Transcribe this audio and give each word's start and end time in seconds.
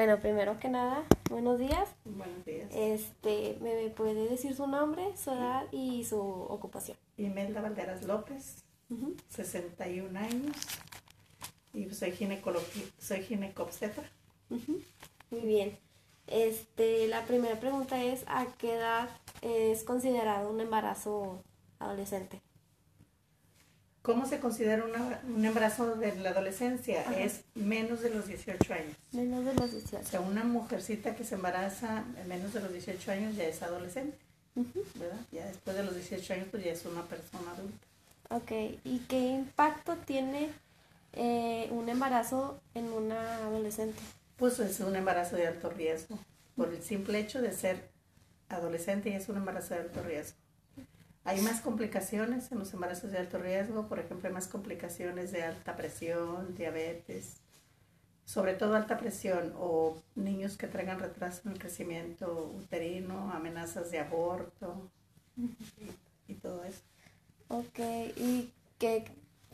Bueno, 0.00 0.18
primero 0.18 0.58
que 0.58 0.70
nada, 0.70 1.04
buenos 1.28 1.58
días. 1.58 1.90
Buenos 2.06 2.42
días. 2.46 2.70
Este, 2.74 3.58
¿me 3.60 3.90
puede 3.90 4.30
decir 4.30 4.56
su 4.56 4.66
nombre, 4.66 5.14
su 5.14 5.30
edad 5.30 5.66
y 5.72 6.04
su 6.04 6.18
ocupación? 6.18 6.96
Imelda 7.18 7.60
Valderas 7.60 8.04
López, 8.04 8.64
61 9.28 10.18
años. 10.18 10.56
Y 11.74 11.90
soy 11.90 12.14
soy 12.98 13.22
ginecobstetra. 13.24 14.10
Muy 14.48 15.40
bien. 15.42 15.76
Este, 16.26 17.06
la 17.06 17.26
primera 17.26 17.60
pregunta 17.60 18.02
es 18.02 18.24
¿a 18.26 18.46
qué 18.56 18.76
edad 18.76 19.10
es 19.42 19.84
considerado 19.84 20.48
un 20.48 20.62
embarazo 20.62 21.42
adolescente? 21.78 22.40
¿Cómo 24.02 24.26
se 24.26 24.40
considera 24.40 24.84
un 24.84 25.44
embarazo 25.44 25.94
de 25.94 26.16
la 26.16 26.30
adolescencia? 26.30 27.02
Es 27.18 27.42
menos 27.54 28.00
de 28.00 28.08
los 28.08 28.26
18 28.26 28.72
años. 28.72 28.96
Menos 29.12 29.44
de 29.44 29.54
los 29.54 29.72
18. 29.72 29.98
O 29.98 30.10
sea, 30.10 30.20
una 30.20 30.42
mujercita 30.42 31.14
que 31.14 31.24
se 31.24 31.34
embaraza 31.34 32.04
en 32.16 32.28
menos 32.28 32.54
de 32.54 32.60
los 32.60 32.72
18 32.72 33.10
años 33.12 33.36
ya 33.36 33.44
es 33.44 33.62
adolescente, 33.62 34.16
¿verdad? 34.94 35.20
Ya 35.32 35.44
después 35.46 35.76
de 35.76 35.82
los 35.82 35.94
18 35.94 36.32
años 36.32 36.46
pues 36.50 36.64
ya 36.64 36.72
es 36.72 36.84
una 36.86 37.04
persona 37.04 37.52
adulta. 37.52 37.86
Ok, 38.30 38.80
¿y 38.84 39.00
qué 39.00 39.18
impacto 39.18 39.96
tiene 39.96 40.50
eh, 41.12 41.68
un 41.70 41.88
embarazo 41.90 42.58
en 42.74 42.90
una 42.92 43.44
adolescente? 43.44 44.00
Pues 44.36 44.58
es 44.60 44.80
un 44.80 44.96
embarazo 44.96 45.36
de 45.36 45.46
alto 45.46 45.68
riesgo, 45.68 46.18
por 46.56 46.72
el 46.72 46.82
simple 46.82 47.18
hecho 47.18 47.42
de 47.42 47.52
ser 47.52 47.90
adolescente 48.48 49.10
y 49.10 49.12
es 49.12 49.28
un 49.28 49.36
embarazo 49.36 49.74
de 49.74 49.80
alto 49.80 50.02
riesgo. 50.02 50.39
Hay 51.30 51.40
más 51.42 51.60
complicaciones 51.60 52.50
en 52.50 52.58
los 52.58 52.74
embarazos 52.74 53.12
de 53.12 53.18
alto 53.18 53.38
riesgo, 53.38 53.86
por 53.86 54.00
ejemplo, 54.00 54.26
hay 54.26 54.34
más 54.34 54.48
complicaciones 54.48 55.30
de 55.30 55.44
alta 55.44 55.76
presión, 55.76 56.56
diabetes, 56.56 57.36
sobre 58.24 58.54
todo 58.54 58.74
alta 58.74 58.98
presión 58.98 59.54
o 59.56 59.96
niños 60.16 60.56
que 60.56 60.66
traigan 60.66 60.98
retraso 60.98 61.42
en 61.44 61.52
el 61.52 61.60
crecimiento 61.60 62.52
uterino, 62.58 63.30
amenazas 63.32 63.92
de 63.92 64.00
aborto 64.00 64.90
y, 66.26 66.34
todo 66.34 66.64
eso. 66.64 66.82
Ok, 67.46 67.78
¿y 68.16 68.52
qué, 68.78 69.04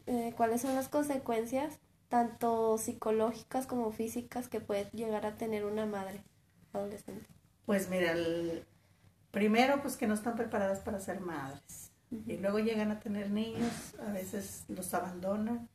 eh, 0.06 0.32
cuáles 0.34 0.62
son 0.62 0.74
las 0.76 0.88
consecuencias, 0.88 1.78
tanto 2.08 2.78
psicológicas 2.78 3.66
como 3.66 3.92
físicas, 3.92 4.48
que 4.48 4.60
puede 4.60 4.88
llegar 4.94 5.26
a 5.26 5.36
tener 5.36 5.66
una 5.66 5.84
madre 5.84 6.22
adolescente? 6.72 7.26
Pues 7.66 7.90
mira, 7.90 8.12
el, 8.12 8.64
primero 9.36 9.82
pues 9.82 9.98
que 9.98 10.06
no 10.06 10.14
están 10.14 10.34
preparadas 10.34 10.80
para 10.80 10.98
ser 10.98 11.20
madres. 11.20 11.90
Y 12.26 12.38
luego 12.38 12.58
llegan 12.58 12.90
a 12.90 13.00
tener 13.00 13.30
niños, 13.30 13.94
a 14.00 14.10
veces 14.10 14.64
los 14.68 14.94
abandonan, 14.94 15.68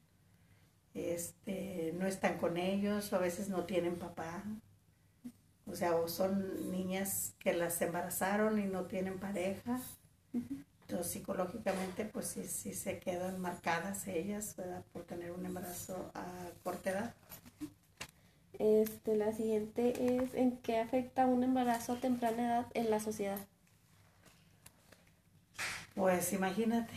este, 0.96 1.94
no 1.96 2.08
están 2.08 2.40
con 2.40 2.58
ellos, 2.58 3.14
o 3.14 3.18
a 3.18 3.20
veces 3.20 3.50
no 3.50 3.66
tienen 3.66 3.98
papá, 3.98 4.44
o 5.68 5.76
sea, 5.76 5.96
o 5.96 6.08
son 6.08 6.72
niñas 6.72 7.36
que 7.38 7.54
las 7.54 7.80
embarazaron 7.84 8.58
y 8.58 8.66
no 8.66 8.86
tienen 8.86 9.20
pareja, 9.20 9.80
entonces 10.34 11.14
psicológicamente 11.14 12.06
pues 12.06 12.26
sí, 12.26 12.46
sí 12.46 12.74
se 12.74 12.98
quedan 12.98 13.40
marcadas 13.40 14.08
ellas 14.08 14.56
por 14.92 15.04
tener 15.04 15.34
un 15.34 15.46
embarazo 15.46 16.10
a 16.16 16.26
corta 16.64 16.90
edad. 16.90 17.14
Este, 18.58 19.16
la 19.16 19.34
siguiente 19.34 20.18
es 20.18 20.34
en 20.34 20.58
qué 20.58 20.80
afecta 20.80 21.28
un 21.28 21.44
embarazo 21.44 21.94
a 21.94 22.00
temprana 22.00 22.44
edad 22.44 22.66
en 22.74 22.90
la 22.90 23.00
sociedad. 23.00 23.38
Pues 26.02 26.34
imagínate, 26.34 26.92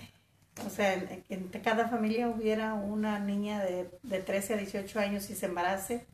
o 0.66 0.70
sea, 0.70 0.94
en, 0.94 1.22
en 1.28 1.48
cada 1.62 1.88
familia 1.88 2.30
hubiera 2.30 2.72
una 2.72 3.18
niña 3.18 3.62
de, 3.62 3.90
de, 4.02 4.20
13 4.20 4.54
a 4.54 4.56
18 4.56 4.98
años 4.98 5.28
y 5.28 5.34
se 5.34 5.44
embarace, 5.44 6.06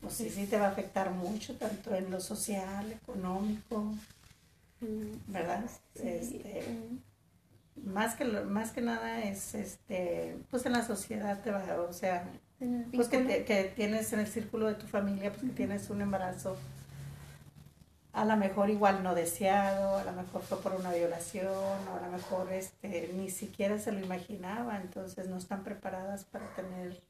pues 0.00 0.14
sí, 0.14 0.30
sí 0.30 0.46
te 0.46 0.56
va 0.56 0.66
a 0.66 0.70
afectar 0.70 1.10
mucho, 1.10 1.56
tanto 1.56 1.92
en 1.96 2.12
lo 2.12 2.20
social, 2.20 2.92
económico, 2.92 3.92
mm. 4.82 5.32
¿verdad? 5.32 5.64
Este, 5.96 6.62
más 7.84 8.14
que 8.14 8.24
más 8.24 8.70
que 8.70 8.80
nada 8.80 9.24
es 9.24 9.56
este 9.56 10.38
pues 10.52 10.64
en 10.66 10.74
la 10.74 10.86
sociedad 10.86 11.42
te 11.42 11.50
va 11.50 11.64
o 11.88 11.92
sea 11.92 12.30
pues 12.94 13.08
que, 13.08 13.44
que, 13.44 13.72
tienes 13.74 14.12
en 14.12 14.20
el 14.20 14.28
círculo 14.28 14.68
de 14.68 14.76
tu 14.76 14.86
familia 14.86 15.32
pues 15.32 15.42
que 15.42 15.56
tienes 15.56 15.90
un 15.90 16.02
embarazo 16.02 16.56
a 18.14 18.24
lo 18.24 18.36
mejor 18.36 18.70
igual 18.70 19.02
no 19.02 19.14
deseado, 19.14 19.96
a 19.96 20.04
lo 20.04 20.12
mejor 20.12 20.42
fue 20.42 20.58
por 20.58 20.72
una 20.72 20.92
violación, 20.92 21.48
o 21.48 21.96
a 21.96 22.06
lo 22.06 22.12
mejor 22.12 22.52
este, 22.52 23.10
ni 23.14 23.28
siquiera 23.28 23.78
se 23.78 23.90
lo 23.90 23.98
imaginaba, 23.98 24.80
entonces 24.80 25.28
no 25.28 25.36
están 25.36 25.64
preparadas 25.64 26.24
para 26.24 26.46
tener 26.54 27.02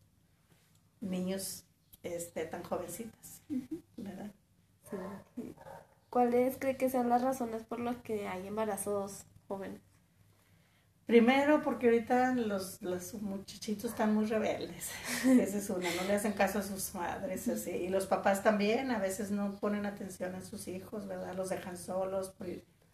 niños 1.02 1.64
este, 2.02 2.46
tan 2.46 2.62
jovencitas, 2.62 3.42
¿verdad? 3.98 4.30
¿Cuáles 6.08 6.56
cree 6.58 6.76
que 6.76 6.88
sean 6.88 7.10
las 7.10 7.22
razones 7.22 7.64
por 7.64 7.80
las 7.80 7.96
que 7.96 8.26
hay 8.26 8.46
embarazos 8.46 9.26
jóvenes? 9.46 9.80
Primero, 11.06 11.62
porque 11.62 11.86
ahorita 11.86 12.34
los, 12.34 12.80
los 12.80 13.12
muchachitos 13.14 13.90
están 13.90 14.14
muy 14.14 14.24
rebeldes. 14.24 14.90
Esa 15.26 15.58
es 15.58 15.68
una, 15.68 15.88
no 15.96 16.04
le 16.06 16.14
hacen 16.14 16.32
caso 16.32 16.60
a 16.60 16.62
sus 16.62 16.94
madres, 16.94 17.46
así. 17.48 17.70
Y 17.70 17.88
los 17.88 18.06
papás 18.06 18.42
también 18.42 18.90
a 18.90 18.98
veces 18.98 19.30
no 19.30 19.56
ponen 19.56 19.84
atención 19.84 20.34
a 20.34 20.40
sus 20.40 20.66
hijos, 20.66 21.06
¿verdad? 21.06 21.34
Los 21.34 21.50
dejan 21.50 21.76
solos 21.76 22.34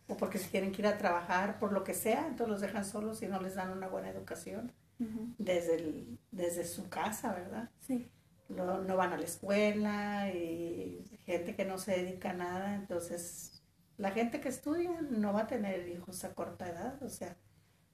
o 0.08 0.16
porque 0.16 0.38
se 0.38 0.50
quieren 0.50 0.72
que 0.72 0.82
ir 0.82 0.88
a 0.88 0.98
trabajar, 0.98 1.60
por 1.60 1.72
lo 1.72 1.84
que 1.84 1.94
sea, 1.94 2.26
entonces 2.26 2.48
los 2.48 2.60
dejan 2.60 2.84
solos 2.84 3.22
y 3.22 3.28
no 3.28 3.40
les 3.40 3.54
dan 3.54 3.70
una 3.70 3.86
buena 3.86 4.10
educación 4.10 4.72
desde, 5.38 5.76
el, 5.76 6.18
desde 6.32 6.64
su 6.64 6.88
casa, 6.88 7.32
¿verdad? 7.32 7.70
Sí. 7.78 8.10
No, 8.48 8.80
no 8.82 8.96
van 8.96 9.12
a 9.12 9.16
la 9.16 9.24
escuela 9.24 10.28
y 10.34 11.04
gente 11.24 11.54
que 11.54 11.64
no 11.64 11.78
se 11.78 11.92
dedica 11.92 12.30
a 12.30 12.34
nada, 12.34 12.74
entonces 12.74 13.62
la 13.96 14.10
gente 14.10 14.40
que 14.40 14.48
estudia 14.48 15.00
no 15.10 15.32
va 15.32 15.42
a 15.42 15.46
tener 15.46 15.88
hijos 15.88 16.24
a 16.24 16.34
corta 16.34 16.68
edad, 16.68 17.00
o 17.04 17.08
sea 17.08 17.36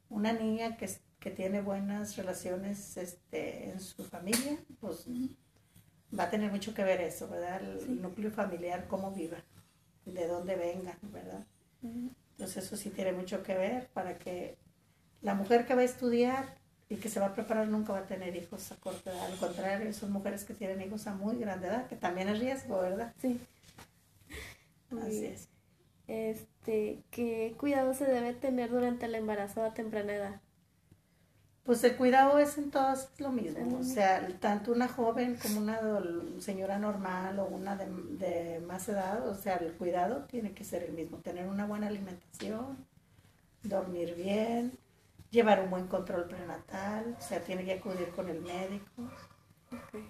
una 0.09 0.33
niña 0.33 0.77
que, 0.77 0.89
que 1.19 1.31
tiene 1.31 1.61
buenas 1.61 2.17
relaciones 2.17 2.97
este, 2.97 3.71
en 3.71 3.81
su 3.81 4.05
familia, 4.05 4.59
pues 4.81 5.06
va 6.17 6.25
a 6.25 6.31
tener 6.31 6.50
mucho 6.50 6.75
que 6.75 6.84
ver 6.84 7.00
eso, 7.00 7.28
¿verdad? 7.28 7.61
El 7.62 8.00
núcleo 8.00 8.31
familiar, 8.31 8.87
cómo 8.89 9.11
viva, 9.12 9.39
de 10.05 10.27
dónde 10.27 10.56
vengan, 10.56 10.99
¿verdad? 11.03 11.44
Entonces 11.83 12.65
eso 12.65 12.77
sí 12.77 12.91
tiene 12.91 13.12
mucho 13.12 13.43
que 13.43 13.56
ver 13.56 13.89
para 13.89 14.19
que 14.19 14.56
la 15.22 15.34
mujer 15.34 15.67
que 15.67 15.75
va 15.75 15.83
a 15.83 15.84
estudiar 15.84 16.59
y 16.88 16.97
que 16.97 17.09
se 17.09 17.19
va 17.19 17.27
a 17.27 17.34
preparar 17.34 17.67
nunca 17.69 17.93
va 17.93 18.00
a 18.00 18.06
tener 18.06 18.37
hijos 18.37 18.71
a 18.71 18.77
corta 18.77 19.11
edad. 19.11 19.27
Al 19.27 19.38
contrario, 19.38 19.93
son 19.93 20.12
mujeres 20.12 20.44
que 20.44 20.55
tienen 20.55 20.81
hijos 20.83 21.06
a 21.06 21.15
muy 21.15 21.37
grande 21.37 21.67
edad, 21.67 21.88
que 21.88 21.97
también 21.97 22.28
es 22.28 22.38
riesgo, 22.38 22.81
¿verdad? 22.81 23.12
Sí. 23.21 23.41
Así 24.91 25.27
es 25.27 25.56
este, 26.09 27.03
¿qué 27.11 27.55
cuidado 27.59 27.94
se 27.94 28.05
debe 28.05 28.33
tener 28.34 28.71
durante 28.71 29.06
el 29.06 29.15
embarazo 29.15 29.62
a 29.62 29.75
temprana 29.75 30.15
edad? 30.15 30.41
Pues 31.65 31.83
el 31.83 31.97
cuidado 31.97 32.39
es 32.39 32.59
en 32.59 32.71
todos 32.71 33.09
lo 33.19 33.33
mismo, 33.33 33.78
o 33.78 33.83
sea, 33.83 34.25
tanto 34.39 34.71
una 34.71 34.87
joven 34.87 35.37
como 35.43 35.59
una 35.59 35.81
señora 36.39 36.78
normal 36.78 37.41
o 37.41 37.47
una 37.47 37.75
de, 37.75 37.87
de, 38.19 38.61
más 38.61 38.89
edad, 38.89 39.28
o 39.28 39.34
sea, 39.34 39.56
el 39.56 39.72
cuidado 39.72 40.27
tiene 40.27 40.53
que 40.53 40.62
ser 40.62 40.84
el 40.84 40.93
mismo, 40.93 41.19
tener 41.19 41.49
una 41.49 41.67
buena 41.67 41.89
alimentación, 41.89 42.87
dormir 43.65 44.15
bien, 44.15 44.78
llevar 45.33 45.61
un 45.61 45.71
buen 45.71 45.88
control 45.88 46.28
prenatal, 46.28 47.17
o 47.19 47.21
sea, 47.21 47.41
tiene 47.41 47.65
que 47.65 47.75
acudir 47.75 48.11
con 48.11 48.28
el 48.28 48.41
médico, 48.43 49.11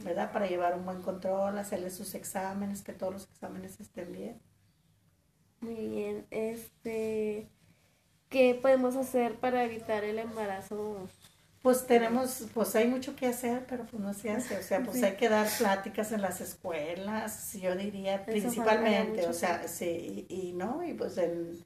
¿verdad? 0.05 0.33
Para 0.33 0.47
llevar 0.47 0.77
un 0.77 0.85
buen 0.85 1.01
control, 1.01 1.59
hacerle 1.59 1.89
sus 1.89 2.15
exámenes, 2.15 2.83
que 2.83 2.93
todos 2.93 3.15
los 3.15 3.25
exámenes 3.31 3.81
estén 3.81 4.13
bien. 4.13 4.39
Muy 5.61 5.89
bien, 5.89 6.27
este, 6.31 7.49
¿qué 8.29 8.59
podemos 8.61 8.97
hacer 8.97 9.37
para 9.37 9.65
evitar 9.65 10.05
el 10.05 10.19
embarazo? 10.19 11.09
Pues 11.63 11.87
tenemos, 11.87 12.47
pues 12.55 12.77
hay 12.77 12.87
mucho 12.87 13.17
que 13.17 13.27
hacer, 13.27 13.67
pero 13.69 13.85
pues 13.87 14.01
no 14.01 14.15
se 14.15 14.31
hace, 14.31 14.57
o 14.57 14.63
sea, 14.63 14.83
pues 14.85 15.03
hay 15.03 15.17
que 15.17 15.29
dar 15.29 15.49
pláticas 15.59 16.13
en 16.13 16.23
las 16.23 16.41
escuelas, 16.41 17.55
yo 17.55 17.75
diría 17.75 18.25
principalmente, 18.25 19.27
o 19.27 19.33
sea, 19.33 19.67
sí, 19.67 20.27
y, 20.29 20.53
no, 20.53 20.85
y 20.85 20.95
pues 20.95 21.19
en, 21.19 21.65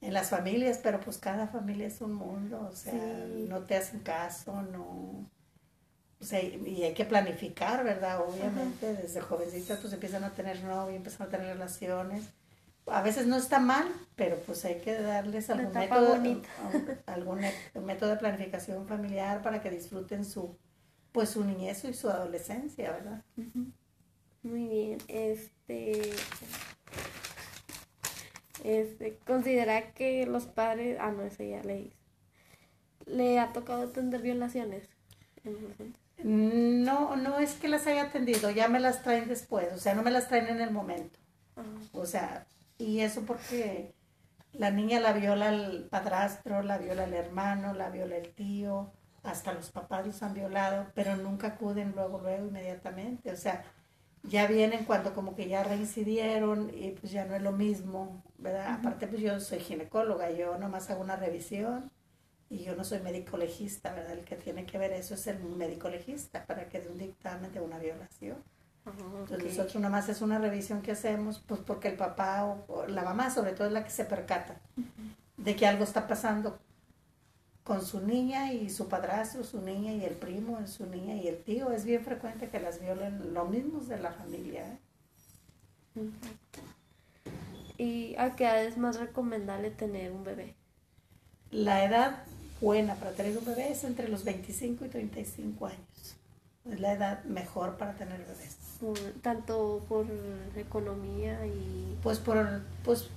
las 0.00 0.30
familias, 0.30 0.80
pero 0.82 1.00
pues 1.00 1.18
cada 1.18 1.48
familia 1.48 1.86
es 1.86 2.00
un 2.00 2.14
mundo, 2.14 2.68
o 2.70 2.76
sea, 2.76 2.94
no 2.94 3.60
te 3.64 3.76
hacen 3.76 4.00
caso, 4.00 4.62
no, 4.62 5.28
o 6.24 6.24
sea, 6.24 6.42
y 6.42 6.82
hay 6.82 6.94
que 6.94 7.04
planificar, 7.04 7.84
¿verdad? 7.84 8.22
Obviamente, 8.26 8.94
desde 8.94 9.20
jovencitas 9.20 9.78
pues 9.80 9.92
empiezan 9.92 10.24
a 10.24 10.30
tener 10.30 10.62
novio, 10.64 10.96
empiezan 10.96 11.26
a 11.26 11.30
tener 11.30 11.48
relaciones, 11.48 12.24
a 12.86 13.02
veces 13.02 13.26
no 13.26 13.36
está 13.36 13.60
mal, 13.60 13.86
pero 14.16 14.38
pues 14.40 14.64
hay 14.64 14.80
que 14.80 14.94
darles 14.94 15.50
algún 15.50 15.72
método, 15.72 16.16
algún 17.06 17.40
método 17.84 18.10
de 18.10 18.16
planificación 18.16 18.86
familiar 18.86 19.42
para 19.42 19.62
que 19.62 19.70
disfruten 19.70 20.24
su 20.24 20.56
pues 21.12 21.30
su 21.30 21.44
niñez 21.44 21.84
y 21.84 21.94
su 21.94 22.10
adolescencia, 22.10 22.90
¿verdad? 22.90 23.22
Muy 24.42 24.66
bien, 24.68 24.98
este 25.08 26.12
este 28.64 29.18
considera 29.26 29.92
que 29.92 30.26
los 30.26 30.46
padres, 30.46 30.98
ah 31.00 31.12
no, 31.12 31.22
ese 31.22 31.48
ya 31.50 31.62
le 31.62 31.92
¿Le 33.06 33.38
ha 33.38 33.52
tocado 33.52 33.82
atender 33.82 34.22
violaciones? 34.22 34.88
No, 36.22 37.16
no 37.16 37.38
es 37.38 37.54
que 37.54 37.68
las 37.68 37.86
haya 37.86 38.04
atendido, 38.04 38.50
ya 38.50 38.68
me 38.68 38.80
las 38.80 39.02
traen 39.02 39.28
después, 39.28 39.72
o 39.74 39.78
sea, 39.78 39.94
no 39.94 40.02
me 40.02 40.10
las 40.10 40.28
traen 40.28 40.46
en 40.48 40.60
el 40.60 40.70
momento. 40.70 41.18
O 41.92 42.06
sea, 42.06 42.46
y 42.78 43.00
eso 43.00 43.22
porque 43.26 43.94
la 44.52 44.70
niña 44.70 45.00
la 45.00 45.12
viola 45.12 45.48
el 45.50 45.88
padrastro, 45.88 46.62
la 46.62 46.78
viola 46.78 47.04
el 47.04 47.14
hermano, 47.14 47.74
la 47.74 47.90
viola 47.90 48.16
el 48.16 48.32
tío, 48.34 48.92
hasta 49.22 49.52
los 49.52 49.70
papás 49.70 50.06
los 50.06 50.22
han 50.22 50.34
violado, 50.34 50.86
pero 50.94 51.16
nunca 51.16 51.48
acuden 51.48 51.92
luego, 51.94 52.20
luego, 52.20 52.46
inmediatamente. 52.46 53.32
O 53.32 53.36
sea, 53.36 53.64
ya 54.22 54.46
vienen 54.46 54.84
cuando 54.84 55.14
como 55.14 55.34
que 55.34 55.48
ya 55.48 55.64
reincidieron 55.64 56.70
y 56.74 56.92
pues 56.92 57.12
ya 57.12 57.24
no 57.26 57.34
es 57.34 57.42
lo 57.42 57.52
mismo, 57.52 58.22
¿verdad? 58.38 58.74
Aparte 58.74 59.06
pues 59.06 59.20
yo 59.22 59.40
soy 59.40 59.60
ginecóloga, 59.60 60.30
yo 60.30 60.58
nomás 60.58 60.90
hago 60.90 61.02
una 61.02 61.16
revisión 61.16 61.90
y 62.50 62.64
yo 62.64 62.76
no 62.76 62.84
soy 62.84 63.00
médico 63.00 63.36
legista, 63.36 63.92
¿verdad? 63.94 64.12
El 64.12 64.24
que 64.24 64.36
tiene 64.36 64.66
que 64.66 64.78
ver 64.78 64.92
eso 64.92 65.14
es 65.14 65.26
el 65.26 65.40
médico 65.40 65.88
legista 65.90 66.46
para 66.46 66.68
que 66.68 66.80
dé 66.80 66.88
un 66.88 66.98
dictamen 66.98 67.52
de 67.52 67.60
una 67.60 67.78
violación. 67.78 68.42
Entonces 68.86 69.56
nosotros 69.56 69.82
nomás 69.82 70.08
es 70.08 70.20
una 70.20 70.38
revisión 70.38 70.82
que 70.82 70.92
hacemos, 70.92 71.42
pues 71.46 71.60
porque 71.60 71.88
el 71.88 71.96
papá 71.96 72.44
o, 72.44 72.86
la 72.86 73.02
mamá 73.02 73.30
sobre 73.30 73.52
todo 73.52 73.66
es 73.66 73.72
la 73.72 73.84
que 73.84 73.90
se 73.90 74.04
percata 74.04 74.56
de 75.36 75.56
que 75.56 75.66
algo 75.66 75.84
está 75.84 76.06
pasando 76.06 76.58
con 77.64 77.84
su 77.84 78.00
niña 78.00 78.52
y 78.52 78.68
su 78.68 78.88
padrastro, 78.88 79.42
su 79.42 79.62
niña 79.62 79.92
y 79.92 80.04
el 80.04 80.14
primo, 80.14 80.64
su 80.66 80.86
niña 80.86 81.14
y 81.16 81.28
el 81.28 81.42
tío. 81.42 81.72
Es 81.72 81.84
bien 81.84 82.04
frecuente 82.04 82.50
que 82.50 82.60
las 82.60 82.80
violen 82.80 83.32
los 83.32 83.48
mismos 83.48 83.88
de 83.88 83.98
la 83.98 84.12
familia. 84.12 84.66
¿eh? 84.66 86.10
¿Y 87.78 88.16
a 88.16 88.36
qué 88.36 88.44
edad 88.44 88.64
es 88.64 88.76
más 88.76 89.00
recomendable 89.00 89.70
tener 89.70 90.12
un 90.12 90.24
bebé? 90.24 90.54
La 91.50 91.84
edad 91.84 92.22
buena 92.60 92.96
para 92.96 93.12
tener 93.12 93.36
un 93.38 93.46
bebé 93.46 93.72
es 93.72 93.82
entre 93.84 94.08
los 94.08 94.24
25 94.24 94.84
y 94.84 94.88
35 94.88 95.66
años. 95.66 96.16
Es 96.70 96.80
la 96.80 96.92
edad 96.92 97.24
mejor 97.24 97.78
para 97.78 97.94
tener 97.94 98.18
bebés. 98.20 98.63
Tanto 99.22 99.84
por 99.88 100.06
economía 100.56 101.44
y... 101.46 101.98
Pues 102.02 102.18
por, 102.18 102.60
pues, 102.84 103.08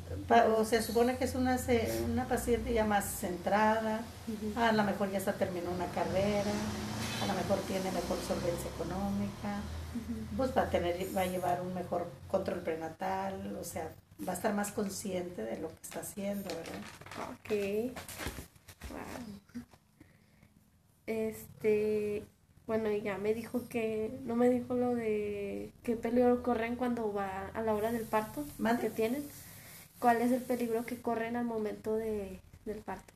o 0.57 0.63
se 0.63 0.81
supone 0.81 1.17
que 1.17 1.25
es 1.25 1.35
una, 1.35 1.57
una 2.09 2.25
paciente 2.25 2.73
ya 2.73 2.85
más 2.85 3.05
centrada, 3.05 4.01
a 4.55 4.71
lo 4.71 4.83
mejor 4.83 5.11
ya 5.11 5.17
está 5.17 5.33
terminó 5.33 5.71
una 5.71 5.87
carrera, 5.87 6.51
a 7.21 7.27
lo 7.27 7.33
mejor 7.33 7.59
tiene 7.67 7.91
mejor 7.91 8.17
solvencia 8.25 8.69
económica, 8.75 9.61
pues 10.35 10.55
va 10.55 10.63
a, 10.63 10.69
tener, 10.69 10.95
va 11.15 11.21
a 11.21 11.25
llevar 11.25 11.61
un 11.61 11.73
mejor 11.73 12.07
control 12.29 12.59
prenatal, 12.61 13.57
o 13.59 13.63
sea, 13.63 13.91
va 14.25 14.33
a 14.33 14.35
estar 14.35 14.53
más 14.53 14.71
consciente 14.71 15.43
de 15.43 15.57
lo 15.57 15.69
que 15.69 15.81
está 15.81 15.99
haciendo, 16.01 16.49
¿verdad? 16.49 16.81
Ok. 17.31 17.93
Wow. 18.89 19.61
Este, 21.07 22.25
bueno, 22.67 22.91
ya 22.91 23.17
me 23.17 23.33
dijo 23.33 23.63
que, 23.69 24.11
no 24.25 24.35
me 24.35 24.49
dijo 24.49 24.75
lo 24.75 24.93
de 24.93 25.71
qué 25.83 25.95
peligro 25.95 26.43
corren 26.43 26.75
cuando 26.75 27.13
va 27.13 27.47
a 27.53 27.61
la 27.61 27.73
hora 27.73 27.93
del 27.93 28.03
parto 28.03 28.43
que 28.81 28.89
tienen. 28.89 29.23
¿Cuál 29.99 30.21
es 30.21 30.31
el 30.31 30.41
peligro 30.41 30.85
que 30.85 31.01
corren 31.01 31.37
al 31.37 31.45
momento 31.45 31.95
de, 31.95 32.39
del 32.65 32.79
parto? 32.79 33.13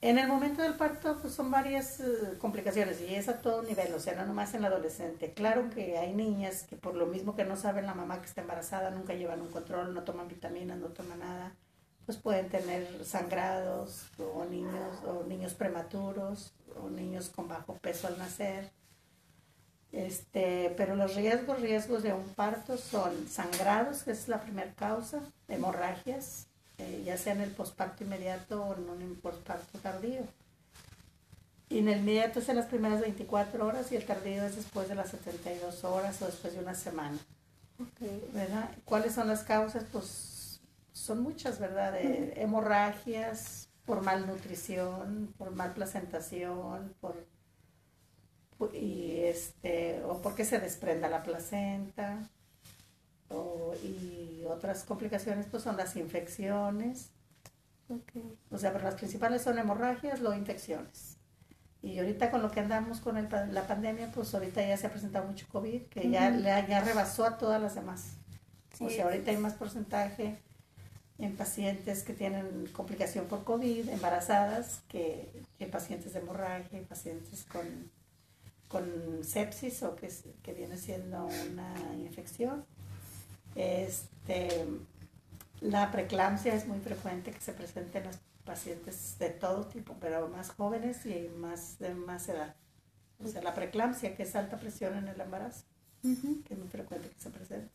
En 0.00 0.16
el 0.16 0.28
momento 0.28 0.62
del 0.62 0.74
parto 0.74 1.18
pues 1.20 1.34
son 1.34 1.50
varias 1.50 1.98
eh, 1.98 2.38
complicaciones 2.38 3.00
y 3.00 3.16
es 3.16 3.28
a 3.28 3.42
todo 3.42 3.62
nivel, 3.62 3.92
o 3.92 3.98
sea, 3.98 4.14
no 4.14 4.24
nomás 4.26 4.54
en 4.54 4.62
la 4.62 4.68
adolescente. 4.68 5.32
Claro 5.32 5.70
que 5.70 5.98
hay 5.98 6.14
niñas 6.14 6.62
que 6.62 6.76
por 6.76 6.94
lo 6.94 7.06
mismo 7.06 7.34
que 7.34 7.44
no 7.44 7.56
saben 7.56 7.84
la 7.84 7.94
mamá 7.94 8.20
que 8.20 8.26
está 8.26 8.42
embarazada, 8.42 8.90
nunca 8.90 9.14
llevan 9.14 9.40
un 9.40 9.48
control, 9.48 9.92
no 9.92 10.04
toman 10.04 10.28
vitaminas, 10.28 10.78
no 10.78 10.86
toman 10.86 11.18
nada, 11.18 11.52
pues 12.08 12.16
pueden 12.16 12.48
tener 12.48 13.04
sangrados 13.04 14.06
o 14.18 14.42
niños 14.46 14.96
o 15.06 15.24
niños 15.24 15.52
prematuros 15.52 16.54
o 16.82 16.88
niños 16.88 17.28
con 17.28 17.48
bajo 17.48 17.74
peso 17.74 18.06
al 18.06 18.16
nacer. 18.16 18.70
Este, 19.92 20.72
pero 20.78 20.96
los 20.96 21.16
riesgos, 21.16 21.60
riesgos 21.60 22.02
de 22.02 22.14
un 22.14 22.24
parto 22.30 22.78
son 22.78 23.28
sangrados, 23.28 24.04
que 24.04 24.12
es 24.12 24.26
la 24.26 24.40
primera 24.40 24.72
causa, 24.72 25.20
hemorragias, 25.48 26.46
eh, 26.78 27.02
ya 27.04 27.18
sea 27.18 27.34
en 27.34 27.42
el 27.42 27.50
posparto 27.50 28.04
inmediato 28.04 28.64
o 28.64 28.74
en 28.74 28.88
un 28.88 29.18
posparto 29.22 29.78
tardío. 29.78 30.22
Y 31.68 31.80
en 31.80 31.88
el 31.90 31.98
inmediato 31.98 32.38
es 32.38 32.48
en 32.48 32.56
las 32.56 32.68
primeras 32.68 33.02
24 33.02 33.66
horas 33.66 33.92
y 33.92 33.96
el 33.96 34.06
tardío 34.06 34.46
es 34.46 34.56
después 34.56 34.88
de 34.88 34.94
las 34.94 35.10
72 35.10 35.84
horas 35.84 36.22
o 36.22 36.24
después 36.24 36.54
de 36.54 36.60
una 36.60 36.74
semana. 36.74 37.18
¿verdad? 38.32 38.70
¿Cuáles 38.86 39.14
son 39.14 39.28
las 39.28 39.42
causas? 39.42 39.84
Pues 39.92 40.37
son 40.98 41.22
muchas, 41.22 41.58
¿verdad? 41.58 41.92
De 41.92 42.34
hemorragias, 42.36 43.68
por 43.86 44.02
malnutrición, 44.02 45.32
por 45.38 45.50
mal 45.52 45.72
placentación, 45.72 46.94
por 47.00 47.26
y 48.72 49.20
este 49.20 50.02
o 50.02 50.20
porque 50.20 50.44
se 50.44 50.58
desprenda 50.58 51.08
la 51.08 51.22
placenta 51.22 52.28
o, 53.30 53.72
y 53.84 54.42
otras 54.48 54.82
complicaciones 54.82 55.46
pues 55.48 55.62
son 55.62 55.76
las 55.76 55.94
infecciones. 55.96 57.10
O 58.50 58.58
sea 58.58 58.72
pero 58.72 58.84
las 58.84 58.96
principales 58.96 59.42
son 59.42 59.58
hemorragias 59.58 60.20
o 60.22 60.34
infecciones. 60.34 61.16
Y 61.80 61.98
ahorita 62.00 62.32
con 62.32 62.42
lo 62.42 62.50
que 62.50 62.58
andamos 62.58 63.00
con 63.00 63.16
el, 63.16 63.28
la 63.54 63.66
pandemia 63.68 64.10
pues 64.12 64.34
ahorita 64.34 64.66
ya 64.66 64.76
se 64.76 64.88
ha 64.88 64.90
presentado 64.90 65.26
mucho 65.26 65.46
covid 65.48 65.82
que 65.84 66.10
ya 66.10 66.36
ya 66.66 66.80
rebasó 66.82 67.24
a 67.24 67.38
todas 67.38 67.62
las 67.62 67.76
demás. 67.76 68.16
O 68.80 68.90
sea 68.90 69.04
ahorita 69.04 69.30
hay 69.30 69.36
más 69.36 69.54
porcentaje 69.54 70.42
en 71.18 71.36
pacientes 71.36 72.02
que 72.04 72.14
tienen 72.14 72.68
complicación 72.72 73.26
por 73.26 73.44
COVID, 73.44 73.88
embarazadas, 73.88 74.80
que, 74.88 75.28
que 75.58 75.66
pacientes 75.66 76.12
de 76.12 76.20
hemorragia, 76.20 76.80
pacientes 76.88 77.44
con 77.44 77.90
con 78.68 79.24
sepsis 79.24 79.82
o 79.82 79.96
que, 79.96 80.12
que 80.42 80.52
viene 80.52 80.76
siendo 80.76 81.26
una 81.26 81.74
infección. 81.96 82.64
Este, 83.54 84.66
la 85.60 85.90
preeclampsia 85.90 86.54
es 86.54 86.66
muy 86.66 86.78
frecuente 86.78 87.32
que 87.32 87.40
se 87.40 87.52
presente 87.52 87.98
en 87.98 88.04
los 88.04 88.18
pacientes 88.44 89.16
de 89.18 89.30
todo 89.30 89.66
tipo, 89.66 89.96
pero 90.00 90.28
más 90.28 90.50
jóvenes 90.50 91.04
y 91.06 91.30
más 91.36 91.78
de 91.78 91.94
más 91.94 92.28
edad. 92.28 92.54
O 93.24 93.26
sea, 93.26 93.42
la 93.42 93.54
preeclampsia, 93.54 94.14
que 94.14 94.22
es 94.22 94.36
alta 94.36 94.58
presión 94.58 94.96
en 94.96 95.08
el 95.08 95.20
embarazo, 95.20 95.64
que 96.02 96.54
es 96.54 96.58
muy 96.58 96.68
frecuente 96.68 97.08
que 97.08 97.20
se 97.20 97.30
presente. 97.30 97.70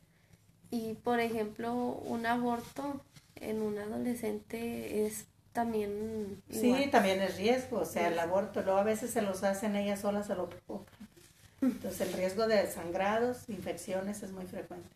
Y, 0.71 0.93
por 0.93 1.19
ejemplo, 1.19 1.73
un 1.73 2.25
aborto 2.25 3.03
en 3.49 3.61
un 3.61 3.77
adolescente 3.77 5.05
es 5.05 5.25
también... 5.53 6.41
Sí, 6.49 6.87
también 6.91 7.21
es 7.21 7.37
riesgo, 7.37 7.79
o 7.79 7.85
sea, 7.85 8.07
el 8.07 8.19
aborto, 8.19 8.61
luego 8.63 8.79
a 8.79 8.83
veces 8.83 9.11
se 9.11 9.21
los 9.21 9.43
hacen 9.43 9.75
ellas 9.75 10.01
solas, 10.01 10.27
se 10.27 10.35
lo 10.35 10.49
provocan. 10.49 11.07
Entonces 11.61 12.01
el 12.01 12.13
riesgo 12.13 12.47
de 12.47 12.67
sangrados, 12.67 13.47
infecciones 13.49 14.23
es 14.23 14.31
muy 14.31 14.45
frecuente. 14.45 14.89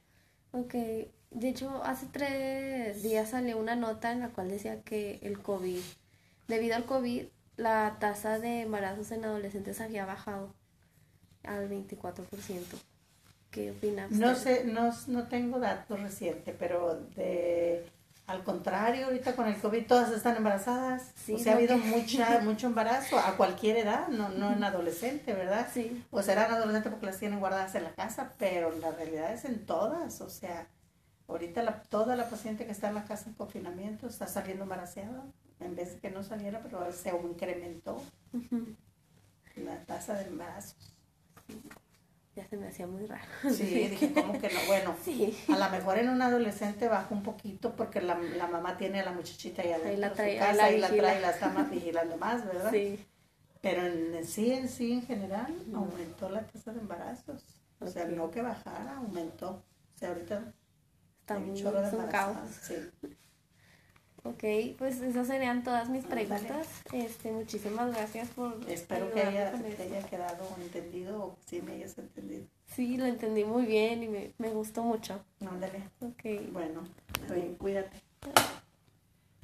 Ok, 0.51 0.73
de 0.73 1.49
hecho 1.49 1.83
hace 1.83 2.07
tres 2.11 3.03
días 3.03 3.29
salió 3.29 3.57
una 3.57 3.75
nota 3.75 4.11
en 4.11 4.21
la 4.21 4.29
cual 4.29 4.49
decía 4.49 4.81
que 4.81 5.19
el 5.21 5.39
COVID, 5.39 5.81
debido 6.47 6.75
al 6.75 6.85
COVID, 6.85 7.25
la 7.57 7.97
tasa 7.99 8.39
de 8.39 8.61
embarazos 8.61 9.11
en 9.11 9.25
adolescentes 9.25 9.81
había 9.81 10.05
bajado 10.05 10.53
al 11.43 11.69
24%. 11.69 12.23
¿Qué 13.51 13.71
opinas? 13.71 14.11
No 14.11 14.35
sé, 14.35 14.65
no, 14.65 14.91
no 15.07 15.27
tengo 15.27 15.59
datos 15.59 16.01
recientes, 16.01 16.55
pero 16.57 16.99
de 17.15 17.85
al 18.27 18.43
contrario, 18.43 19.05
ahorita 19.05 19.37
con 19.37 19.47
el 19.47 19.57
COVID 19.57 19.87
todas 19.87 20.11
están 20.11 20.35
embarazadas. 20.35 21.13
o 21.33 21.37
sea, 21.37 21.53
ha 21.53 21.55
habido 21.55 21.77
mucha, 21.77 22.39
mucho 22.43 22.67
embarazo 22.67 23.17
a 23.17 23.37
cualquier 23.37 23.77
edad, 23.77 24.09
no, 24.09 24.27
no 24.29 24.51
en 24.51 24.63
adolescente, 24.65 25.33
¿verdad? 25.33 25.69
Sí. 25.73 26.03
O 26.11 26.21
serán 26.21 26.51
adolescentes 26.51 26.91
porque 26.91 27.05
las 27.05 27.19
tienen 27.19 27.39
guardadas 27.39 27.73
en 27.75 27.85
la 27.85 27.95
casa, 27.95 28.33
pero 28.37 28.77
la 28.79 28.91
realidad 28.91 29.33
es 29.33 29.45
en 29.45 29.65
todas. 29.65 30.19
O 30.19 30.29
sea, 30.29 30.67
ahorita 31.29 31.63
la, 31.63 31.81
toda 31.83 32.17
la 32.17 32.29
paciente 32.29 32.65
que 32.65 32.73
está 32.73 32.89
en 32.89 32.95
la 32.95 33.05
casa 33.05 33.29
en 33.29 33.35
confinamiento 33.35 34.07
está 34.07 34.27
saliendo 34.27 34.63
embarazada, 34.63 35.23
en 35.61 35.75
vez 35.77 35.93
de 35.93 35.99
que 36.01 36.11
no 36.11 36.21
saliera, 36.21 36.59
pero 36.61 36.91
se 36.91 37.09
incrementó 37.09 38.03
la 39.55 39.85
tasa 39.85 40.15
de 40.15 40.25
embarazo 40.25 40.75
ya 42.37 42.47
se 42.47 42.55
me 42.55 42.67
hacía 42.67 42.85
muy 42.85 43.05
raro. 43.07 43.27
Sí, 43.51 43.63
dije, 43.89 44.13
¿cómo 44.13 44.39
que 44.39 44.49
no? 44.49 44.59
Bueno, 44.67 44.95
a 45.49 45.57
lo 45.57 45.69
mejor 45.71 45.97
en 45.97 46.09
un 46.09 46.21
adolescente 46.21 46.87
baja 46.87 47.07
un 47.09 47.23
poquito 47.23 47.75
porque 47.75 47.99
la, 47.99 48.15
la 48.15 48.47
mamá 48.47 48.77
tiene 48.77 48.99
a 48.99 49.05
la 49.05 49.11
muchachita 49.11 49.63
ya 49.63 49.75
adentro 49.77 49.99
la 49.99 50.13
trae, 50.13 50.33
su 50.33 50.45
casa 50.45 50.71
y 50.71 50.79
la 50.79 50.87
trae 50.87 51.17
y 51.17 51.21
la 51.21 51.31
está 51.31 51.49
más 51.49 51.69
vigilando 51.71 52.15
más, 52.17 52.45
¿verdad? 52.45 52.71
Sí. 52.71 53.03
Pero 53.61 53.85
en 53.87 54.23
sí, 54.25 54.53
en 54.53 54.69
sí, 54.69 54.93
en 54.93 55.01
general, 55.01 55.53
aumentó 55.73 56.29
la 56.29 56.45
tasa 56.45 56.71
de 56.71 56.79
embarazos. 56.79 57.43
O 57.79 57.87
sea, 57.87 58.05
no 58.05 58.29
que 58.29 58.43
bajara, 58.43 58.97
aumentó. 58.97 59.49
O 59.95 59.97
sea, 59.97 60.09
ahorita 60.09 60.53
está 61.21 61.39
muy 61.39 61.63
un 61.63 62.07
caos. 62.07 62.37
Sí. 62.61 62.75
Ok, 64.23 64.43
pues 64.77 65.01
esas 65.01 65.27
serían 65.27 65.63
todas 65.63 65.89
mis 65.89 66.03
preguntas. 66.05 66.67
Este, 66.91 67.31
muchísimas 67.31 67.93
gracias 67.95 68.27
por. 68.29 68.57
Espero 68.69 69.11
que 69.13 69.21
haya, 69.21 69.53
haya, 69.53 70.03
quedado 70.09 70.45
entendido 70.61 71.23
o 71.23 71.35
que 71.35 71.41
sí 71.45 71.61
me 71.61 71.73
hayas 71.73 71.97
entendido. 71.97 72.45
Sí, 72.65 72.97
lo 72.97 73.05
entendí 73.05 73.45
muy 73.45 73.65
bien 73.65 74.03
y 74.03 74.07
me, 74.07 74.33
me 74.37 74.49
gustó 74.49 74.83
mucho. 74.83 75.21
Ándale. 75.45 75.83
Ok. 76.01 76.51
Bueno, 76.51 76.83
bien, 77.29 77.55
cuídate. 77.55 78.01